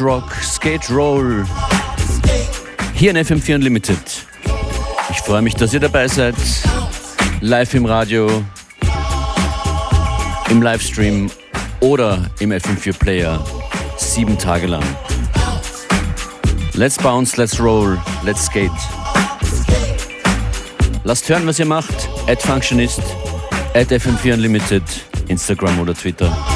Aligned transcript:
Rock, 0.00 0.34
Skate 0.42 0.90
Roll. 0.90 1.46
Hier 2.94 3.10
in 3.10 3.16
FM4 3.16 3.56
Unlimited. 3.56 3.98
Ich 5.10 5.18
freue 5.18 5.42
mich, 5.42 5.54
dass 5.54 5.72
ihr 5.74 5.80
dabei 5.80 6.08
seid. 6.08 6.34
Live 7.40 7.74
im 7.74 7.84
Radio, 7.84 8.44
im 10.50 10.62
Livestream 10.62 11.30
oder 11.80 12.30
im 12.40 12.50
FM4 12.50 12.98
Player. 12.98 13.44
Sieben 13.96 14.38
Tage 14.38 14.66
lang. 14.66 14.84
Let's 16.74 16.96
bounce, 16.96 17.36
let's 17.36 17.60
roll, 17.60 17.98
let's 18.24 18.46
skate. 18.46 18.70
Lasst 21.04 21.28
hören, 21.28 21.46
was 21.46 21.58
ihr 21.58 21.66
macht. 21.66 22.08
At 22.26 22.40
Functionist, 22.42 23.02
at 23.74 23.90
FM4 23.90 24.34
Unlimited, 24.34 24.82
Instagram 25.28 25.78
oder 25.80 25.94
Twitter. 25.94 26.47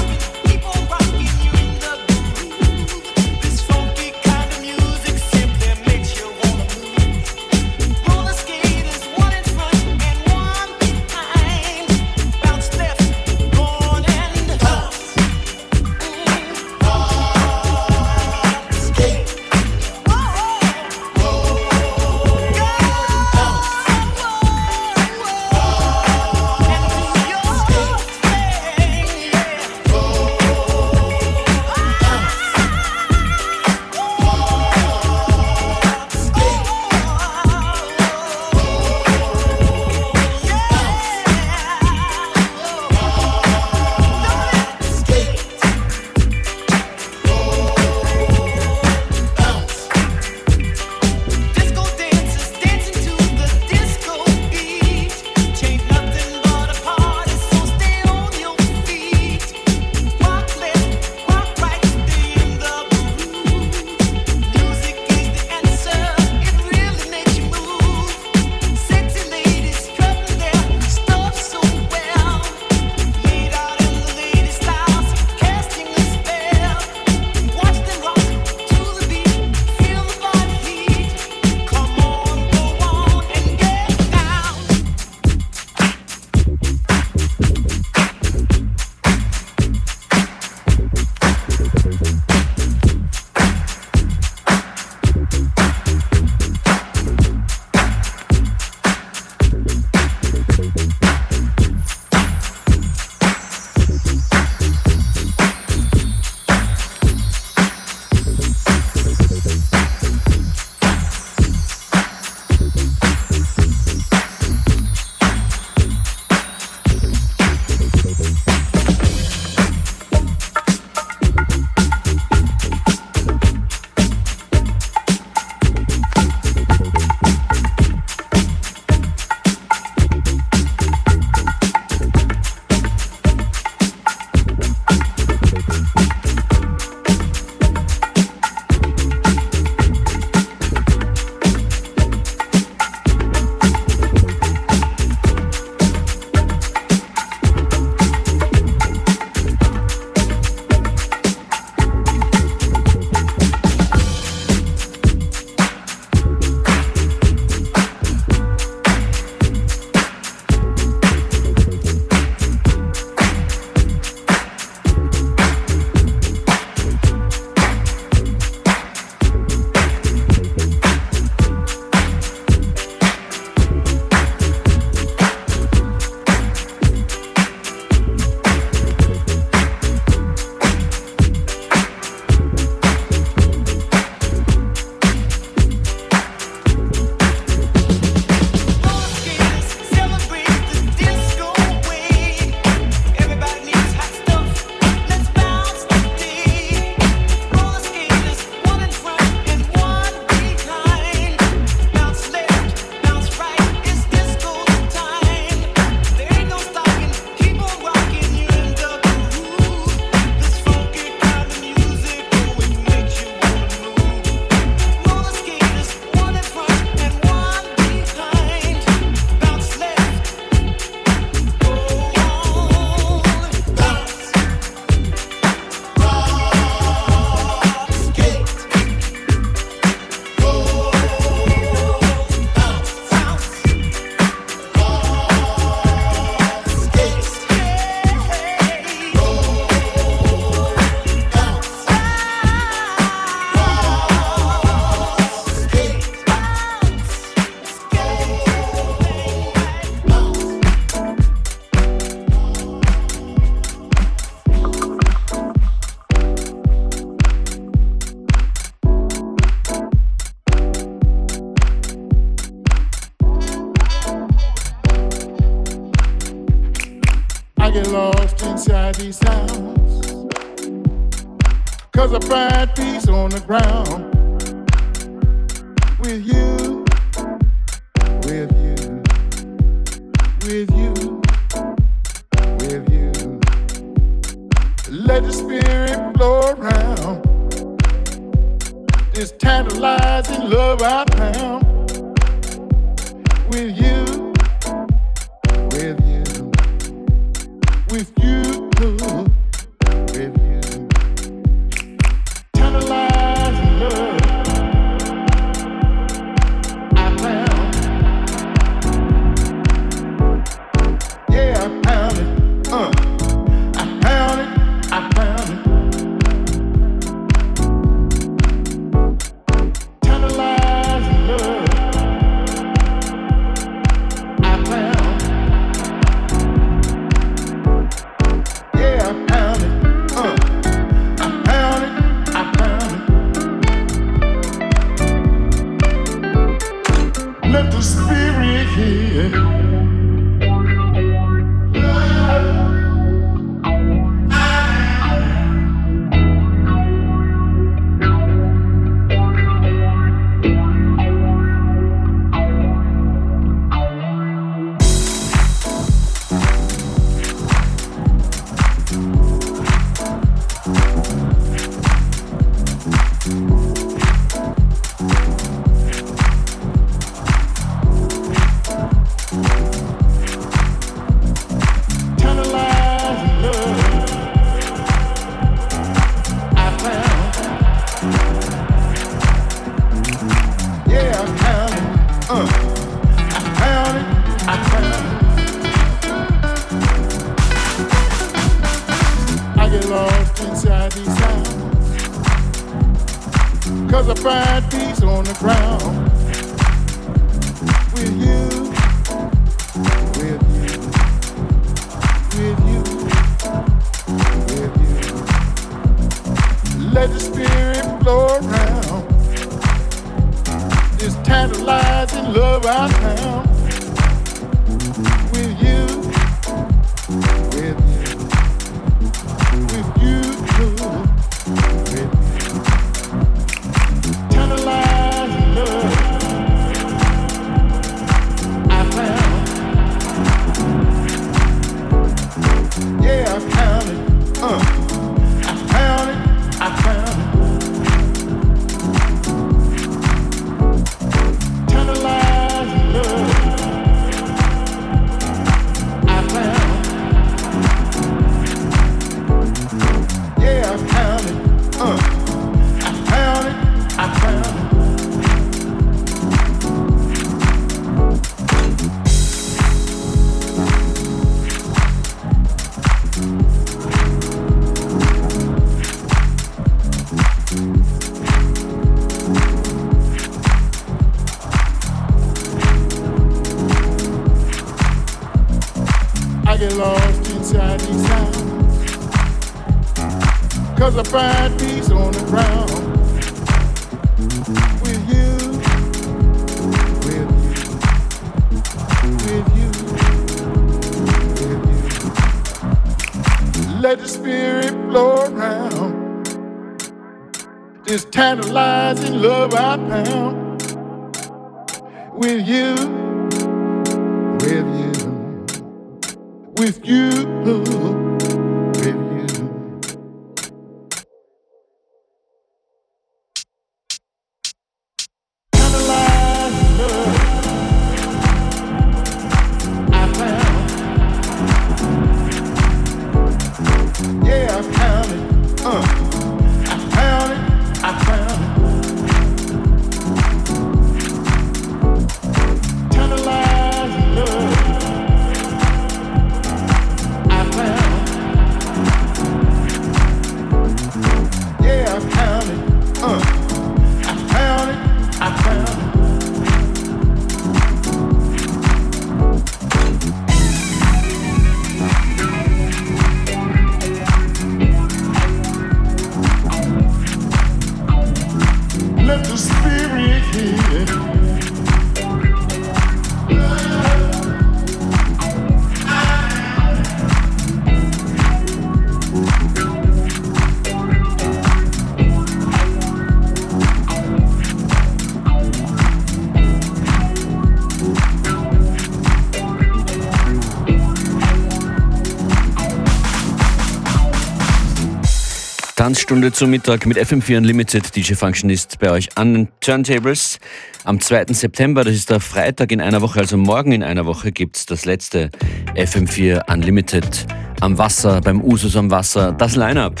Tanzstunde 585.82 586.30
zum 586.30 586.50
Mittag 586.50 586.86
mit 586.86 586.96
FM4 586.96 587.38
Unlimited. 587.38 587.96
DJ 587.96 588.14
Function 588.14 588.50
ist 588.50 588.78
bei 588.78 588.92
euch 588.92 589.08
an 589.16 589.34
den 589.34 589.48
Turntables. 589.58 590.38
Am 590.84 591.00
2. 591.00 591.32
September, 591.32 591.82
das 591.82 591.94
ist 591.94 592.08
der 592.08 592.20
Freitag 592.20 592.70
in 592.70 592.80
einer 592.80 593.02
Woche, 593.02 593.18
also 593.18 593.36
morgen 593.36 593.72
in 593.72 593.82
einer 593.82 594.06
Woche, 594.06 594.30
gibt 594.30 594.56
es 594.56 594.66
das 594.66 594.84
letzte 594.84 595.30
FM4 595.74 596.48
Unlimited 596.48 597.26
am 597.58 597.78
Wasser, 597.78 598.20
beim 598.20 598.40
Usus 598.44 598.76
am 598.76 598.92
Wasser. 598.92 599.32
Das 599.32 599.56
Line-Up. 599.56 600.00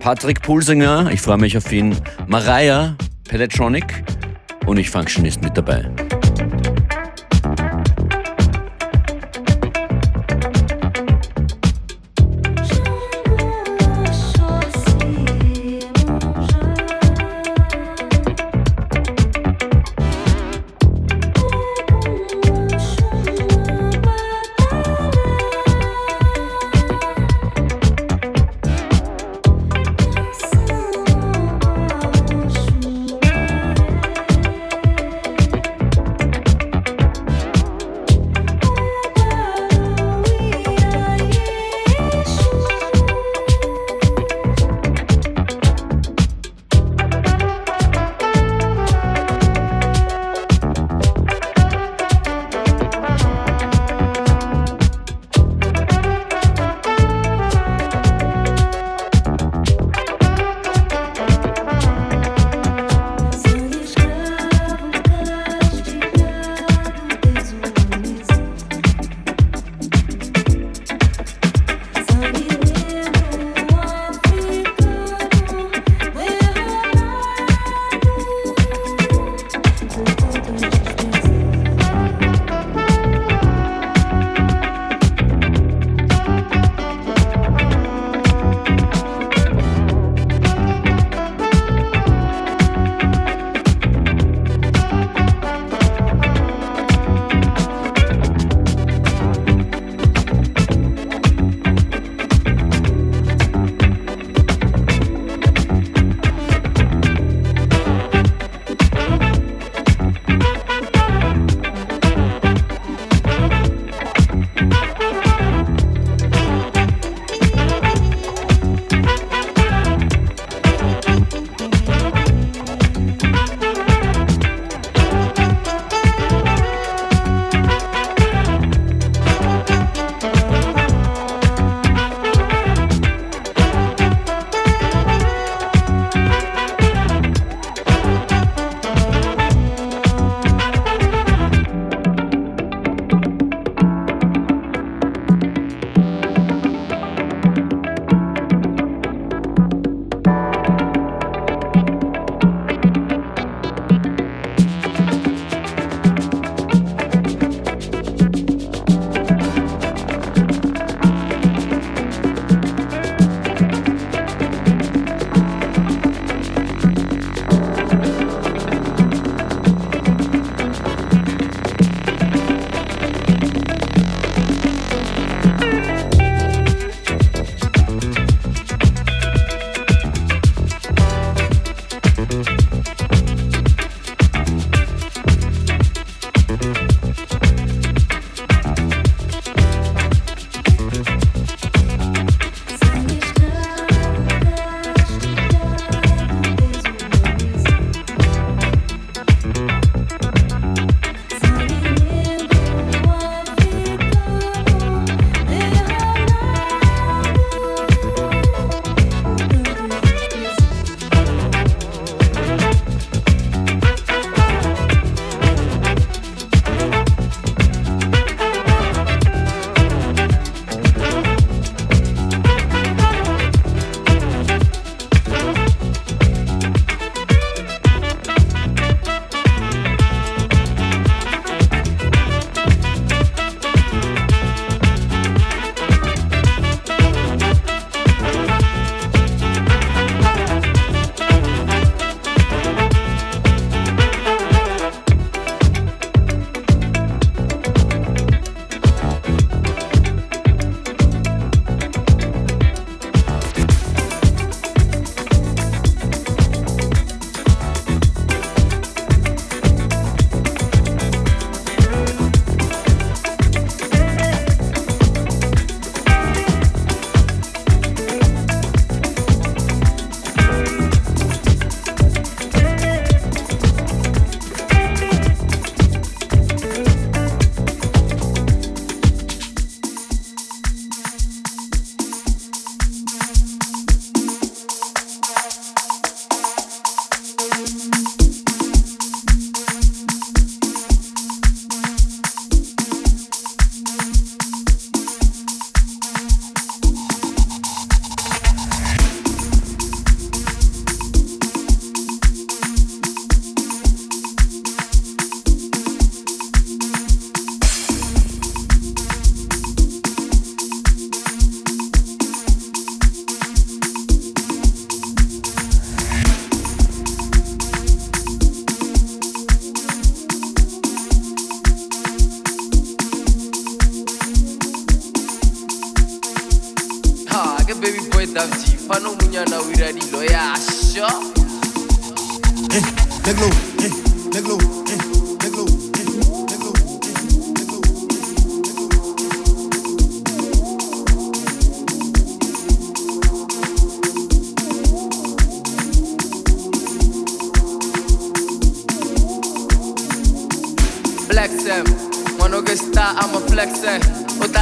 Patrick 0.00 0.42
Pulsinger, 0.42 1.10
ich 1.10 1.22
freue 1.22 1.38
mich 1.38 1.56
auf 1.56 1.72
ihn. 1.72 1.96
Mariah, 2.26 2.94
Peletronic 3.26 4.04
und 4.66 4.76
ich 4.76 4.90
Function 4.90 5.24
ist 5.24 5.42
mit 5.42 5.56
dabei. 5.56 5.90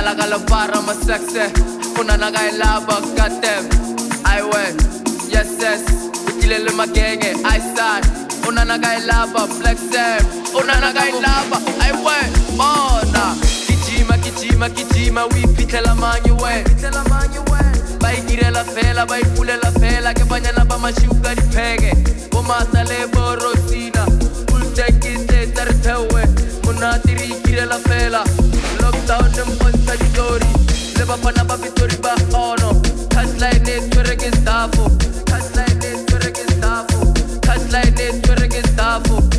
Bella 0.01 0.15
galoppare, 0.15 0.81
ma 0.81 0.95
sexy 0.95 1.53
Una 1.99 2.17
naga 2.17 2.49
in 2.49 2.57
lava, 2.57 3.01
got 3.15 3.43
them 3.43 3.69
I 4.25 4.41
win, 4.41 4.75
yes 5.29 5.61
yes 5.61 5.83
Utilele 6.25 6.71
magenge, 6.73 7.35
I 7.45 7.61
start. 7.61 8.09
Una 8.49 8.65
naga 8.65 8.95
in 8.95 9.05
lava, 9.05 9.47
flex 9.47 9.79
them 9.91 10.25
Una 10.55 10.81
naga 10.81 11.05
in 11.07 11.21
lava, 11.21 11.61
I 11.85 11.93
went, 12.03 12.33
Mona 12.57 13.37
Kijima, 13.67 14.17
kijima, 14.17 14.71
kijima 14.71 15.27
Uipite 15.27 15.83
la 15.83 15.95
mani, 15.95 16.31
we 16.31 16.65
Vai 17.99 18.25
dire 18.25 18.51
la 18.51 18.65
fela, 18.65 19.05
vai 19.05 19.23
pule 19.35 19.59
la 19.63 19.71
fela 19.71 20.15
Che 20.15 20.25
bagnana 20.25 20.65
ba 20.65 20.79
masciuga 20.79 21.35
di 21.35 21.43
peghe. 21.53 21.93
Bomata 22.31 22.85
le 22.85 23.07
borosina 23.13 24.07
Ultenkiste, 24.51 25.53
tertewe 25.53 26.41
tiri, 27.03 27.27
rigire 27.27 27.67
la 27.67 27.79
fela. 27.79 28.60
knock 28.91 29.07
down 29.07 29.33
them 29.33 29.49
ones 29.59 29.85
that 29.87 30.01
you 30.01 30.09
glory. 30.15 30.47
Live 30.99 31.11
up 31.11 31.25
a 31.25 31.45
baby 31.45 31.71
to 31.75 31.85
riba, 31.87 32.15
oh. 32.35 32.83
Cash 33.11 33.41
like 33.41 33.63
this, 33.65 33.89
we're 33.95 34.13
against 34.13 34.45
Cash 35.27 35.55
like 35.57 35.79
this, 35.81 36.05
we're 36.11 36.29
against 36.29 36.61
Cash 37.43 37.73
like 37.73 37.95
this, 37.97 38.21
we're 38.29 38.45
against 38.45 39.30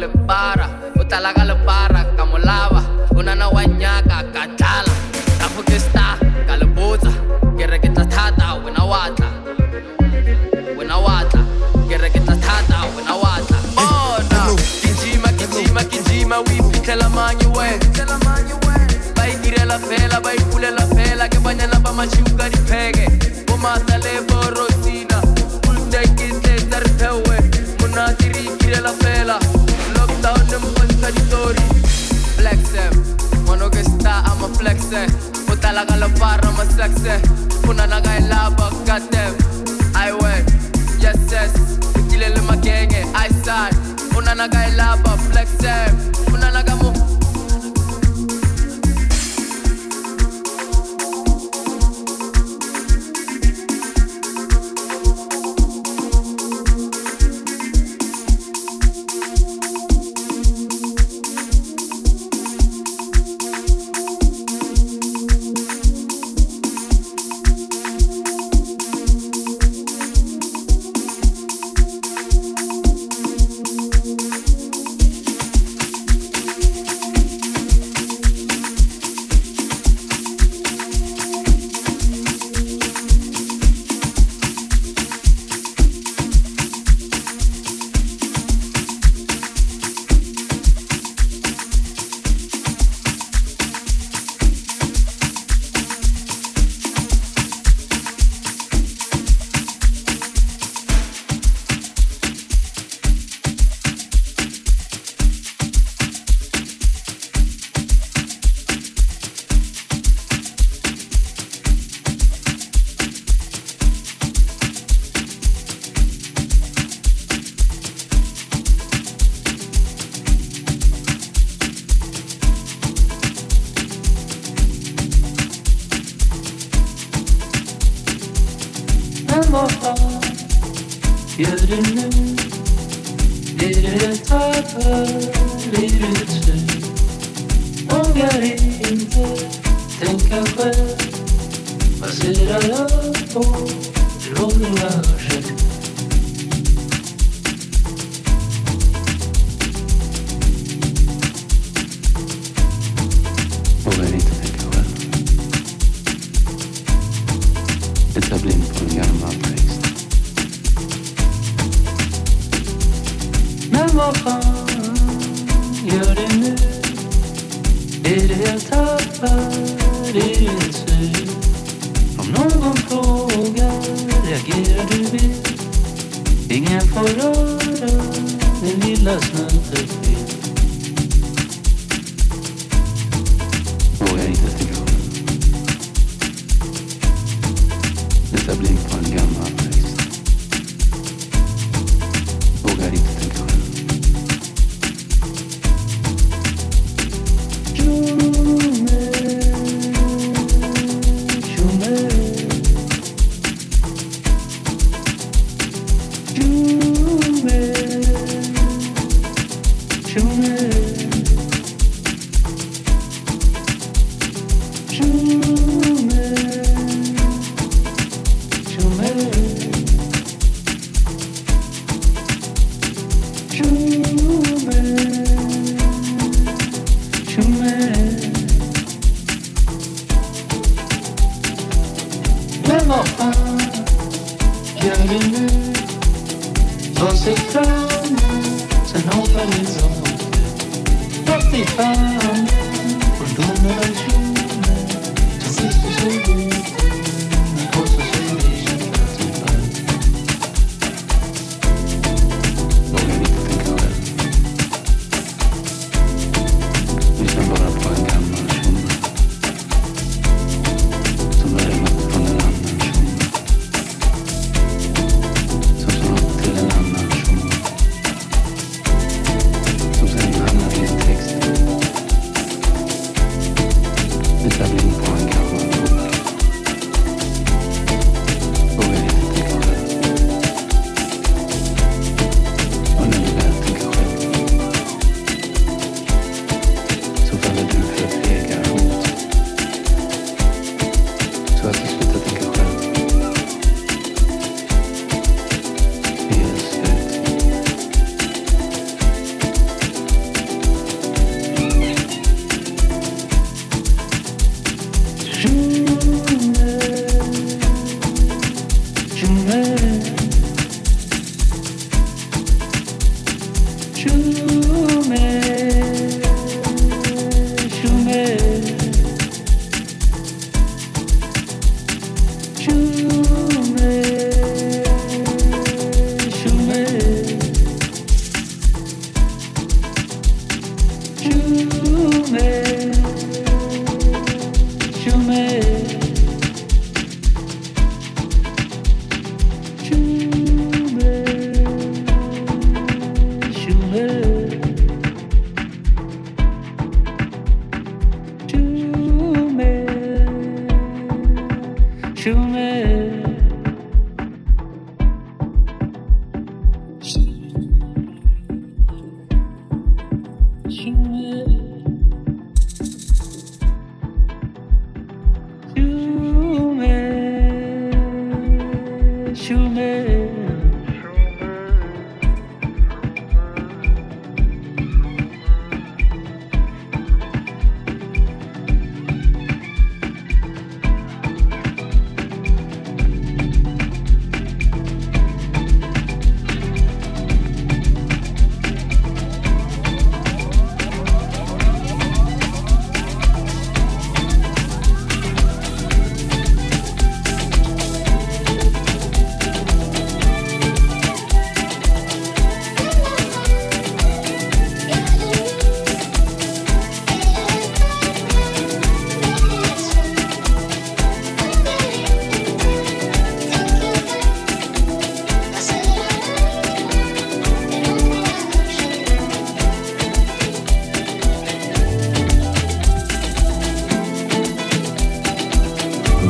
le 0.00 0.08
para, 0.08 0.66
utalaga 0.98 1.44
le 1.44 1.54
para, 1.56 2.06
camolava, 2.16 2.82
una 3.10 3.34
na 3.34 3.48
guañaca, 3.48 4.24
cachala, 4.32 4.92
tafu 5.38 5.62
que 5.62 5.76
está, 5.76 6.16
calabuza, 6.46 7.12
que 7.58 7.66
requeta 7.66 8.08
tata, 8.08 8.54
buena 8.54 8.82
guata, 8.82 9.26
buena 10.74 10.96
guata, 10.96 11.40
que 11.86 11.98
requeta 11.98 12.34
tata, 12.34 12.86
buena 12.94 13.12
guata, 13.12 13.56
bona, 13.74 14.56
kijima, 14.80 15.28
kijima, 15.32 15.84
kijima, 15.84 16.38
wipi, 16.48 16.80
tela 16.80 17.10
manyue, 17.10 17.78
tela 17.92 18.16
manyue, 18.24 18.74
baikire 19.14 19.66
la 19.66 19.78
fela, 19.78 20.18
baikule 20.20 20.70
la 20.70 20.86
fela, 20.86 21.28
que 21.28 21.38
mañana 21.40 21.78
vamos 21.82 22.06
a 22.06 22.10
chugar 22.10 22.50
y 22.50 22.56
pega. 22.56 22.99
complexe. 34.50 35.04
Cu 35.50 35.56
talaga 35.56 35.96
lopar 35.96 36.38
rămă 36.42 36.64
sexe 36.76 37.20
Puna 37.60 37.84
naga 37.84 38.16
e 38.16 38.26
la 38.28 38.52
băcate 38.56 39.24
Ai 39.92 40.16
way, 40.20 40.44
yes 41.00 41.20
yes. 41.30 41.52
Chile 42.08 42.32
lumea 42.34 42.56
genge, 42.64 43.06
ai 43.12 43.28
side 43.42 43.76
Una 44.16 44.32
naga 44.32 44.58
e 44.66 44.74
la 44.76 44.98
flexe 45.30 45.94
Una 46.32 46.50
naga 46.50 46.74
mu 46.80 46.89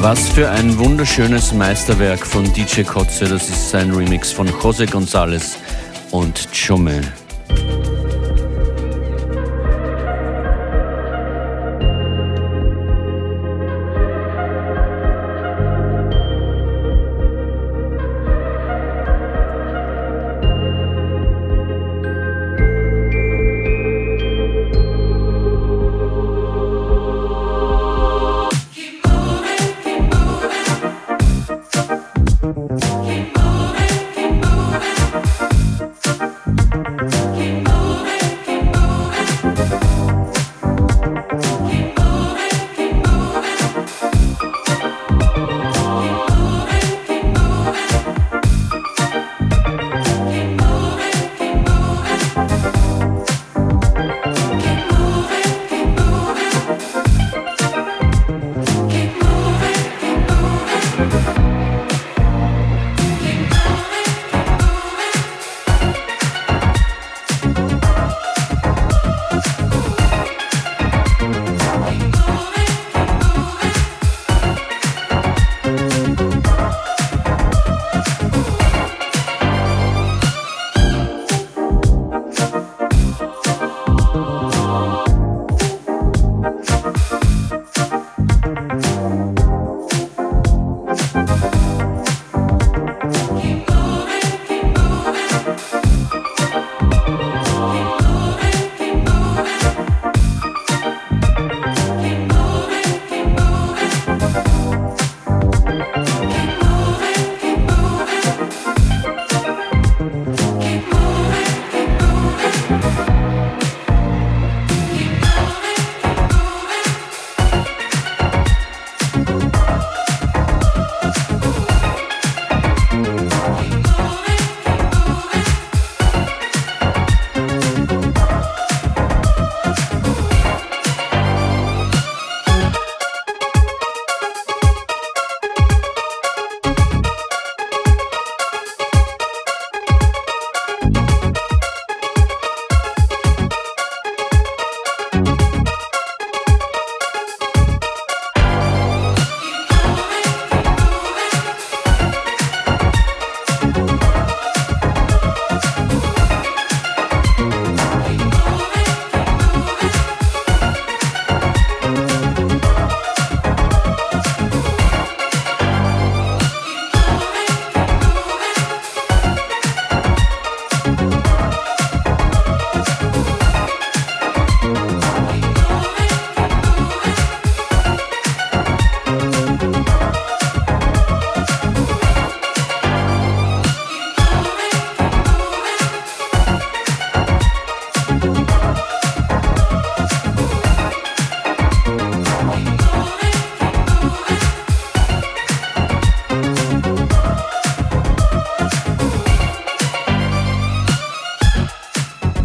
Was 0.02 0.30
für 0.30 0.48
ein 0.48 0.78
wunderschönes 0.78 1.52
Meisterwerk 1.52 2.26
von 2.26 2.50
DJ 2.54 2.84
Kotze. 2.84 3.26
Das 3.26 3.50
ist 3.50 3.68
sein 3.68 3.90
Remix 3.90 4.32
von 4.32 4.46
Jose 4.46 4.86
González 4.86 5.56
und 6.10 6.50
Chumme. 6.52 7.02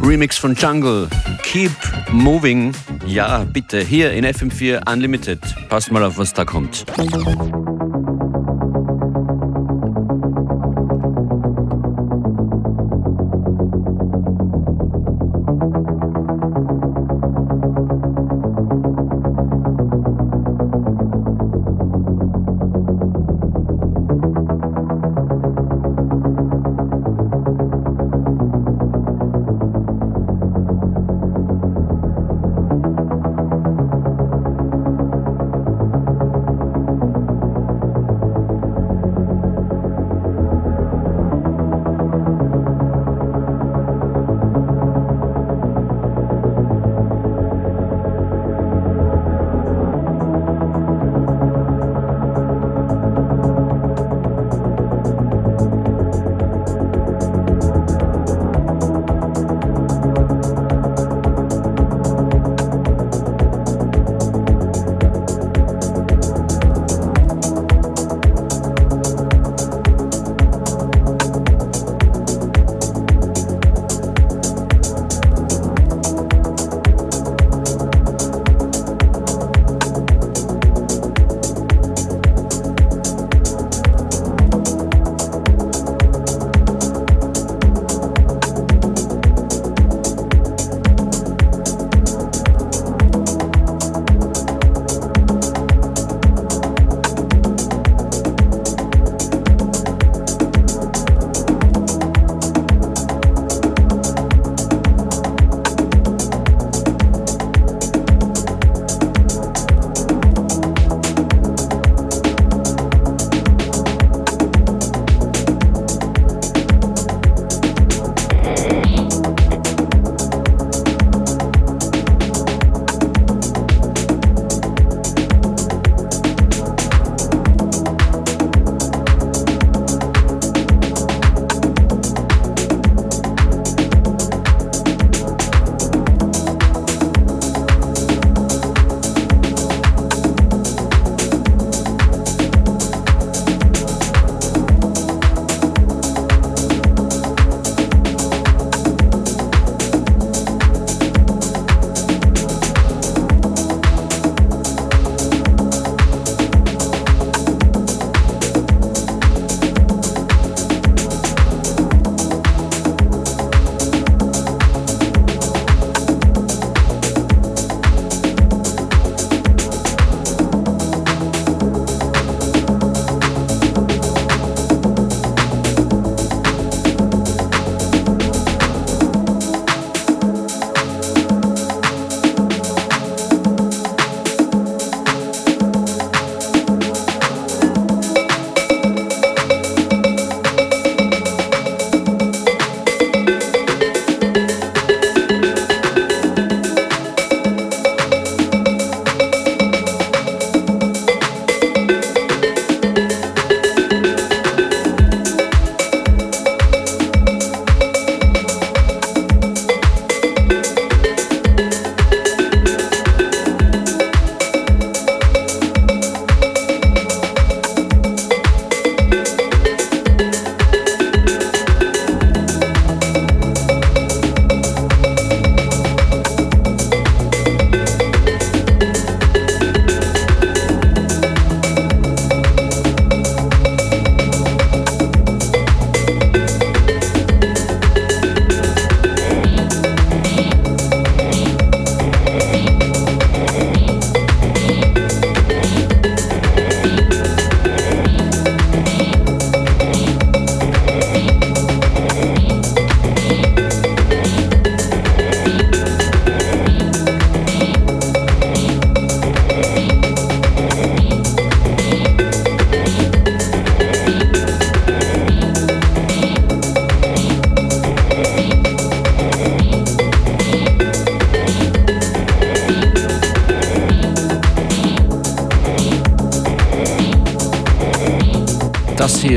Remix 0.05 0.37
von 0.37 0.53
Jungle. 0.53 1.07
Keep 1.41 1.71
moving. 2.11 2.73
Ja, 3.07 3.43
bitte, 3.43 3.79
hier 3.79 4.11
in 4.13 4.23
FM4 4.23 4.91
Unlimited. 4.91 5.39
Passt 5.67 5.91
mal 5.91 6.03
auf, 6.03 6.19
was 6.19 6.31
da 6.31 6.45
kommt. 6.45 6.85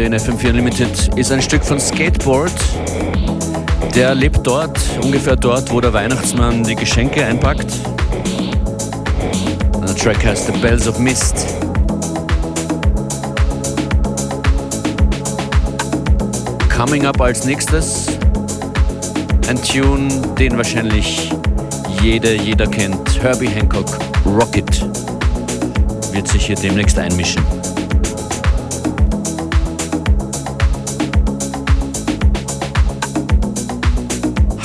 In 0.08 0.14
FM4 0.14 0.48
Unlimited 0.48 1.18
ist 1.18 1.30
ein 1.30 1.42
Stück 1.42 1.62
von 1.62 1.78
Skateboard. 1.78 2.50
Der 3.94 4.14
lebt 4.14 4.38
dort, 4.42 4.80
ungefähr 5.02 5.36
dort, 5.36 5.70
wo 5.70 5.82
der 5.82 5.92
Weihnachtsmann 5.92 6.64
die 6.64 6.74
Geschenke 6.74 7.22
einpackt. 7.22 7.66
Der 9.86 9.94
Track 9.94 10.24
heißt 10.24 10.46
The 10.46 10.58
Bells 10.60 10.88
of 10.88 10.98
Mist. 10.98 11.46
Coming 16.74 17.04
up 17.04 17.20
als 17.20 17.44
nächstes 17.44 18.06
Ein 19.46 19.62
Tune, 19.62 20.08
den 20.38 20.56
wahrscheinlich 20.56 21.30
jede, 22.00 22.34
jeder 22.34 22.66
kennt. 22.66 23.22
Herbie 23.22 23.48
Hancock, 23.48 23.98
Rocket, 24.24 24.86
wird 26.12 26.28
sich 26.28 26.46
hier 26.46 26.56
demnächst 26.56 26.98
einmischen. 26.98 27.57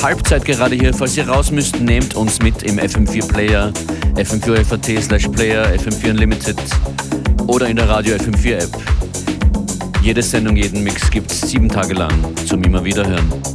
Halbzeit 0.03 0.43
gerade 0.43 0.75
hier. 0.75 0.93
Falls 0.93 1.15
ihr 1.15 1.29
raus 1.29 1.49
müsst, 1.49 1.79
nehmt 1.79 2.13
uns 2.15 2.41
mit 2.41 2.61
im 2.63 2.77
FM4 2.77 3.25
Player, 3.25 3.71
FM4 4.15 4.65
FAT 4.65 5.01
slash 5.01 5.29
Player, 5.29 5.65
FM4 5.67 6.09
Unlimited 6.09 6.57
oder 7.47 7.67
in 7.67 7.77
der 7.77 7.87
Radio 7.87 8.17
FM4 8.17 8.63
App. 8.63 8.77
Jede 10.01 10.21
Sendung, 10.21 10.57
jeden 10.57 10.83
Mix 10.83 11.09
gibt's 11.09 11.49
sieben 11.49 11.69
Tage 11.69 11.93
lang 11.93 12.11
zum 12.45 12.61
immer 12.63 12.83
wieder 12.83 13.07
hören. 13.07 13.52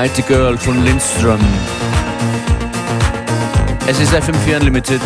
Mighty 0.00 0.22
Girl 0.22 0.56
von 0.56 0.84
Lindström. 0.84 1.40
Es 3.88 3.98
ist 3.98 4.14
FM4 4.14 4.58
Unlimited. 4.60 5.00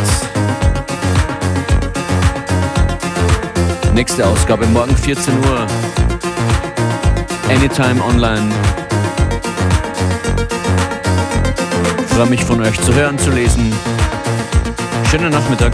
Nächste 3.94 4.26
Ausgabe 4.26 4.66
morgen 4.66 4.94
14 4.94 5.32
Uhr. 5.38 5.66
Anytime 7.48 8.04
online. 8.04 8.52
freue 12.08 12.26
mich 12.26 12.44
von 12.44 12.60
euch 12.60 12.78
zu 12.82 12.92
hören, 12.92 13.18
zu 13.18 13.30
lesen. 13.30 13.72
Schönen 15.10 15.30
Nachmittag. 15.30 15.72